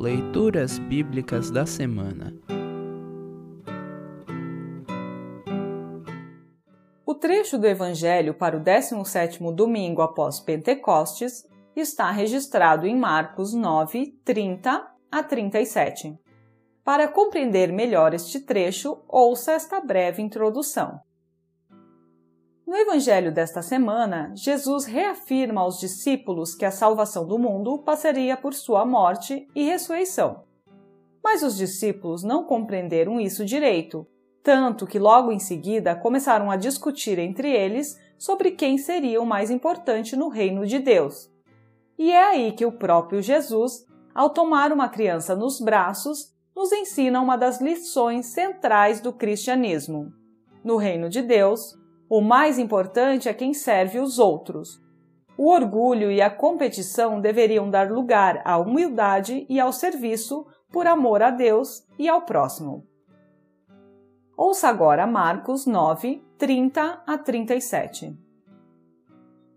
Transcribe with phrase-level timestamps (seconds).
[0.00, 2.34] Leituras Bíblicas da Semana.
[7.04, 14.18] O trecho do Evangelho para o 17º domingo após Pentecostes está registrado em Marcos 9,
[14.24, 16.18] 30 a 37.
[16.82, 20.98] Para compreender melhor este trecho, ouça esta breve introdução.
[22.70, 28.54] No Evangelho desta semana, Jesus reafirma aos discípulos que a salvação do mundo passaria por
[28.54, 30.44] sua morte e ressurreição.
[31.20, 34.06] Mas os discípulos não compreenderam isso direito,
[34.40, 39.50] tanto que logo em seguida começaram a discutir entre eles sobre quem seria o mais
[39.50, 41.28] importante no reino de Deus.
[41.98, 43.84] E é aí que o próprio Jesus,
[44.14, 50.12] ao tomar uma criança nos braços, nos ensina uma das lições centrais do cristianismo.
[50.62, 51.79] No reino de Deus,
[52.10, 54.82] o mais importante é quem serve os outros.
[55.38, 61.22] O orgulho e a competição deveriam dar lugar à humildade e ao serviço por amor
[61.22, 62.84] a Deus e ao próximo.
[64.36, 68.18] Ouça agora Marcos 9, 30 a 37.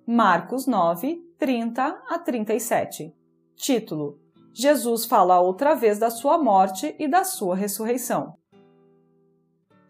[0.06, 3.16] Marcos 9, 30 a 37.
[3.56, 4.20] Título:
[4.54, 8.38] Jesus fala outra vez da sua morte e da sua ressurreição.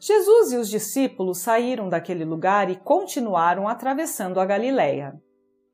[0.06, 5.14] Jesus e os discípulos saíram daquele lugar e continuaram atravessando a Galileia.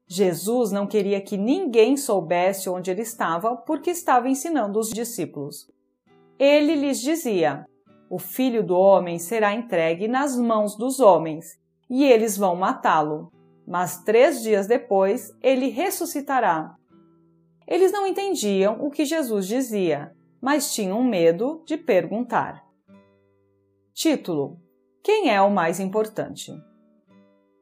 [0.07, 5.67] Jesus não queria que ninguém soubesse onde ele estava porque estava ensinando os discípulos.
[6.37, 7.65] Ele lhes dizia:
[8.07, 13.31] O filho do homem será entregue nas mãos dos homens, e eles vão matá-lo.
[13.67, 16.75] Mas três dias depois ele ressuscitará.
[17.67, 22.68] Eles não entendiam o que Jesus dizia, mas tinham medo de perguntar.
[23.99, 24.57] Título:
[25.03, 26.53] Quem é o mais importante?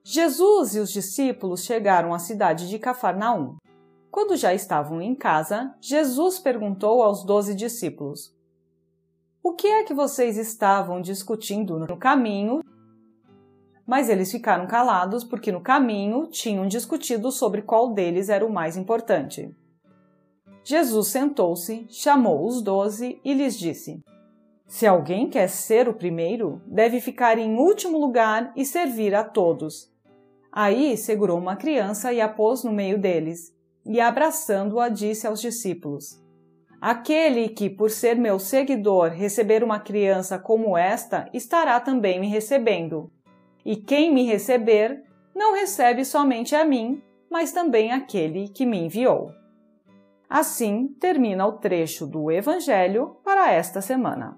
[0.05, 3.55] Jesus e os discípulos chegaram à cidade de Cafarnaum.
[4.11, 8.37] Quando já estavam em casa, Jesus perguntou aos doze discípulos:
[9.41, 12.61] O que é que vocês estavam discutindo no caminho?
[13.83, 18.77] Mas eles ficaram calados porque no caminho tinham discutido sobre qual deles era o mais
[18.77, 19.57] importante.
[20.63, 24.03] Jesus sentou-se, chamou os doze e lhes disse:
[24.67, 29.89] se alguém quer ser o primeiro, deve ficar em último lugar e servir a todos.
[30.51, 33.55] Aí segurou uma criança e a pôs no meio deles,
[33.85, 36.21] e abraçando-a disse aos discípulos:
[36.81, 43.09] Aquele que, por ser meu seguidor, receber uma criança como esta, estará também me recebendo.
[43.63, 45.01] E quem me receber,
[45.33, 47.01] não recebe somente a mim,
[47.31, 49.31] mas também aquele que me enviou.
[50.29, 54.37] Assim termina o trecho do Evangelho para esta semana.